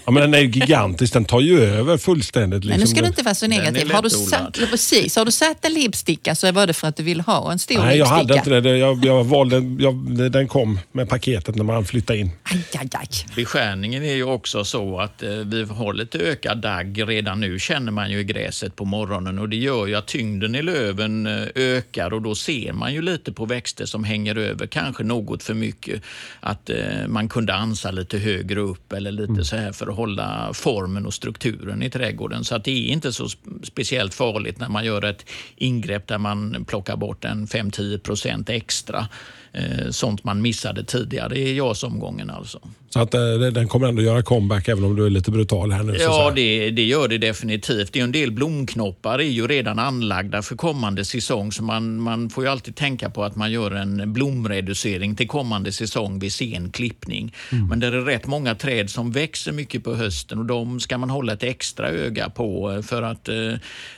[0.06, 2.64] Ja, men den är gigantisk, den tar ju över fullständigt.
[2.64, 2.70] Liksom.
[2.70, 3.92] Men nu ska du inte vara så negativ.
[3.92, 7.02] Har du, satt, precis, har du satt en lipsticka så var det för att du
[7.02, 8.76] vill ha en stor Nej, jag hade inte det.
[8.76, 9.94] Jag, jag valde, jag,
[10.32, 12.30] den kom med paketet när man flyttade in.
[12.42, 13.08] Aj, aj, aj.
[13.36, 17.92] Beskärningen är ju också så att eh, vi har lite ökad dagg redan nu känner
[17.92, 21.46] man ju i gräset på morgonen och det gör ju att tyngden i löven eh,
[21.54, 25.54] ökar och då ser man ju lite på växter som hänger över, kanske något för
[25.54, 26.02] mycket.
[26.40, 26.76] Att eh,
[27.08, 31.06] man kunde ansa lite högre upp eller lite mm så här för att hålla formen
[31.06, 32.44] och strukturen i trädgården.
[32.44, 33.28] Så att det är inte så
[33.62, 39.08] speciellt farligt när man gör ett ingrepp där man plockar bort en 5-10 procent extra.
[39.52, 42.30] Eh, sånt man missade tidigare i JAS-omgången.
[42.30, 42.60] Alltså.
[42.88, 43.20] Så att, eh,
[43.52, 45.96] den kommer ändå göra comeback även om du är lite brutal här nu?
[46.00, 47.92] Ja, det, det, gör det definitivt.
[47.92, 52.30] Det är en del blomknoppar är ju redan anlagda för kommande säsong så man, man
[52.30, 56.70] får ju alltid tänka på att man gör en blomreducering till kommande säsong vid sen
[56.70, 57.34] klippning.
[57.52, 57.68] Mm.
[57.68, 61.10] Men det är rätt många träd som växer mycket på hösten och de ska man
[61.10, 63.34] hålla ett extra öga på eh, för att eh,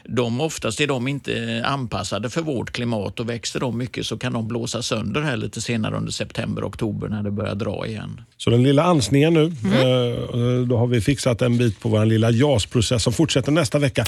[0.04, 4.32] de oftast är de inte anpassade för vårt klimat och växer de mycket så kan
[4.32, 8.20] de blåsa sönder här lite senare under september, oktober när det börjar dra igen.
[8.36, 10.68] Så den lilla ansningen nu, mm.
[10.68, 14.04] då har vi fixat en bit på vår lilla JAS-process som fortsätter nästa vecka.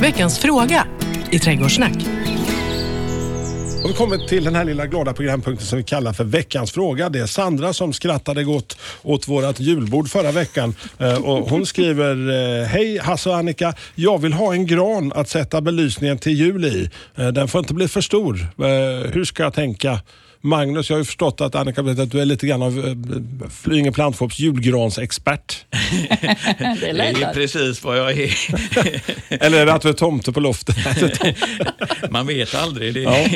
[0.00, 0.86] Veckans fråga
[1.30, 1.96] i Trädgårdssnack.
[3.84, 7.08] Och vi kommer till den här lilla glada programpunkten som vi kallar för veckans fråga.
[7.08, 10.74] Det är Sandra som skrattade gott åt vårt julbord förra veckan.
[10.98, 12.30] Eh, och hon skriver,
[12.60, 13.74] eh, hej Hasse och Annika.
[13.94, 16.90] Jag vill ha en gran att sätta belysningen till jul i.
[17.14, 18.46] Eh, den får inte bli för stor.
[19.12, 20.00] Hur ska jag tänka?
[20.44, 23.92] Magnus, jag har ju förstått att Annika att du är lite grann av äh, Flyinge
[23.92, 25.66] Plantfops julgransexpert.
[25.70, 28.34] det, är det är precis vad jag är.
[29.44, 30.76] Eller är det att du är tomte på loftet?
[32.10, 32.94] man vet aldrig.
[32.94, 33.00] Det.
[33.00, 33.26] Ja.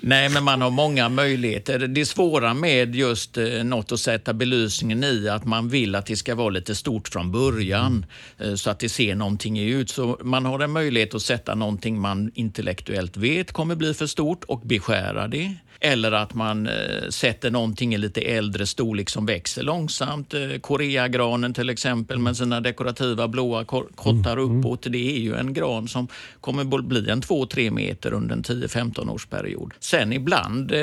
[0.00, 1.78] Nej, men man har många möjligheter.
[1.78, 6.16] Det svåra med just eh, något att sätta belysningen i att man vill att det
[6.16, 8.06] ska vara lite stort från början
[8.38, 9.90] eh, så att det ser någonting ut.
[9.90, 14.44] Så man har en möjlighet att sätta någonting man intellektuellt vet kommer bli för stort
[14.44, 15.54] och beskära det.
[15.80, 20.34] Eller att man eh, sätter någonting i lite äldre storlek som växer långsamt.
[20.34, 24.58] Eh, Koreagranen till exempel med sina dekorativa blåa kottar mm, mm.
[24.58, 24.82] uppåt.
[24.82, 26.08] Det är ju en gran som
[26.40, 29.72] kommer bli en 2-3 meter under en 10-15 årsperiod.
[29.80, 30.78] Sen ibland eh,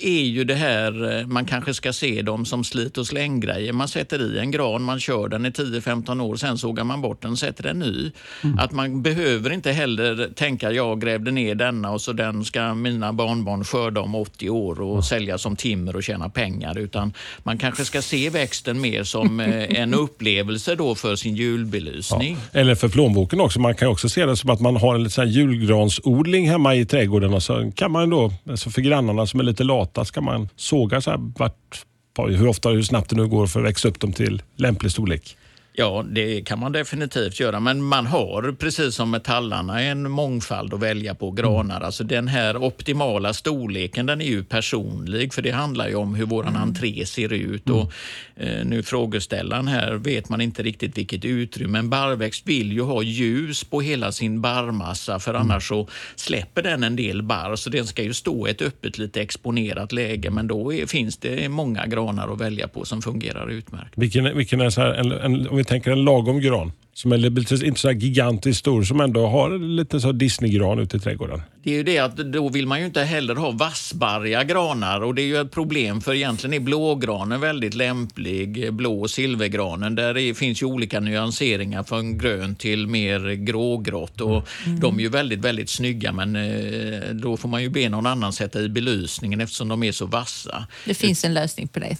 [0.00, 3.72] är ju det här, man kanske ska se dem som slit och släng-grejer.
[3.72, 7.22] Man sätter i en gran, man kör den i 10-15 år, sen sågar man bort
[7.22, 8.10] den och sätter en ny.
[8.44, 8.58] Mm.
[8.58, 13.12] Att man behöver inte heller tänka, jag grävde ner denna och så den ska mina
[13.12, 16.78] barnbarn skörda om 80 30 år och sälja som timmer och tjäna pengar.
[16.78, 22.36] Utan man kanske ska se växten mer som eh, en upplevelse då för sin julbelysning.
[22.52, 22.60] Ja.
[22.60, 23.60] Eller för plånboken också.
[23.60, 27.34] Man kan också se det som att man har en liten julgransodling hemma i trädgården
[27.34, 31.00] och så kan man då, alltså för grannarna som är lite lata, ska man såga
[31.00, 31.84] så här vart,
[32.28, 35.36] hur ofta hur snabbt det nu går för att växa upp dem till lämplig storlek.
[35.80, 37.60] Ja, det kan man definitivt göra.
[37.60, 41.76] Men man har, precis som med tallarna, en mångfald att välja på granar.
[41.76, 41.86] Mm.
[41.86, 45.34] Alltså den här optimala storleken, den är ju personlig.
[45.34, 46.62] För det handlar ju om hur våran mm.
[46.62, 47.68] entré ser ut.
[47.68, 47.78] Mm.
[47.78, 47.92] Och,
[48.36, 51.78] eh, nu frågeställaren här vet man inte riktigt vilket utrymme.
[51.78, 56.84] En barrväxt vill ju ha ljus på hela sin barrmassa för annars så släpper den
[56.84, 57.56] en del barr.
[57.56, 60.30] Så den ska ju stå i ett öppet, lite exponerat läge.
[60.30, 63.92] Men då är, finns det många granar att välja på som fungerar utmärkt.
[63.96, 67.90] Vilken, vilken är så här, en, en, tänker en lagom gran som är inte så
[67.90, 71.42] gigantiskt stor, som ändå har lite så Disney-gran ute i trädgården.
[71.62, 75.14] Det är ju det att då vill man ju inte heller ha vassbarriga granar och
[75.14, 79.94] det är ju ett problem för egentligen är blågranen väldigt lämplig, blå och silvergranen.
[79.94, 84.80] Där det finns ju olika nyanseringar från grönt till mer grågrått och mm.
[84.80, 88.32] de är ju väldigt, väldigt snygga men eh, då får man ju be någon annan
[88.32, 90.66] sätta i belysningen eftersom de är så vassa.
[90.84, 91.96] Det finns en lösning på det.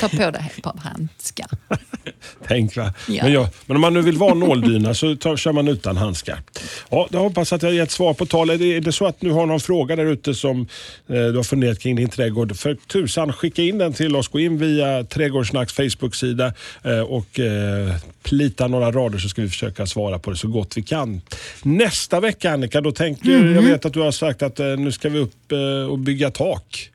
[0.00, 1.48] Ta på dig ett par handskar.
[2.48, 2.94] Tänk va.
[3.08, 3.24] Ja.
[3.24, 6.40] Men, ja, men om man nu vill vara nåldyna så tar, kör man utan handskar.
[6.90, 8.50] Ja, jag hoppas att jag har gett svar på tal.
[8.50, 10.60] Är det, är det så att du har någon fråga där ute som
[11.06, 14.28] eh, du har funderat kring din trädgård, för tusan skicka in den till oss.
[14.28, 19.86] Gå in via Trädgårdssnacks Facebook-sida eh, och eh, plita några rader så ska vi försöka
[19.86, 21.20] svara på det så gott vi kan.
[21.62, 23.54] Nästa vecka Annika, då tänker mm.
[23.54, 26.30] jag vet att du har sagt att eh, nu ska vi upp eh, och bygga
[26.30, 26.90] tak.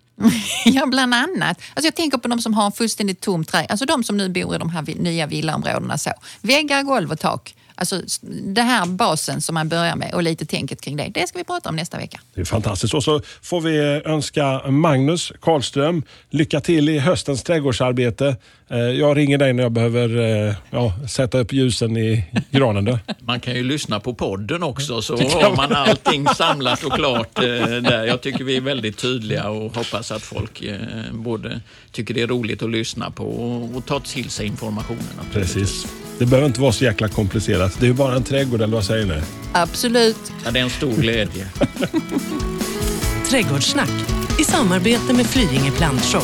[0.66, 1.62] ja, bland annat.
[1.74, 3.66] Alltså jag tänker på de som har en fullständigt tom trä.
[3.70, 5.98] Alltså de som nu bor i de här nya villaområdena.
[5.98, 6.12] Så.
[6.42, 7.56] Väggar, golv och tak.
[7.76, 8.02] Alltså
[8.44, 11.12] det här basen som man börjar med och lite tänket kring det.
[11.14, 12.20] Det ska vi prata om nästa vecka.
[12.34, 12.94] Det är fantastiskt.
[12.94, 18.36] Och så får vi eh, önska Magnus Karlström lycka till i höstens trädgårdsarbete.
[18.72, 22.86] Eh, jag ringer dig när jag behöver eh, ja, sätta upp ljusen i granen.
[22.86, 23.00] Då.
[23.20, 27.44] Man kan ju lyssna på podden också så har man allting samlat och klart eh,
[27.44, 28.06] där.
[28.06, 30.64] Jag tycker vi är väldigt tydliga och hoppas att folk
[31.12, 31.62] både
[31.92, 33.26] tycker det är roligt att lyssna på
[33.76, 35.26] och ta till sig informationen.
[35.34, 35.88] Precis.
[36.20, 37.80] Det behöver inte vara så jäkla komplicerat.
[37.80, 39.22] Det är ju bara en trädgård, eller vad säger ni?
[39.54, 40.32] Absolut.
[40.46, 41.48] Ja, det är en stor glädje.
[43.30, 43.90] Trädgårdssnack
[44.40, 46.24] i samarbete med Flyinge Plantshop,